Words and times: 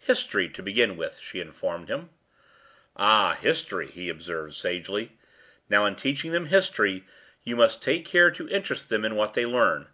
“History 0.00 0.48
to 0.48 0.60
begin 0.60 0.96
with,” 0.96 1.20
she 1.20 1.38
informed 1.38 1.88
him. 1.88 2.10
“Ah, 2.96 3.34
history,” 3.34 3.86
he 3.86 4.08
observed 4.08 4.54
sagely; 4.54 5.16
“now 5.70 5.84
in 5.86 5.94
teaching 5.94 6.32
them 6.32 6.46
history 6.46 7.04
you 7.44 7.54
must 7.54 7.80
take 7.80 8.04
care 8.04 8.32
to 8.32 8.48
interest 8.48 8.88
them 8.88 9.04
in 9.04 9.14
what 9.14 9.34
they 9.34 9.46
learn. 9.46 9.86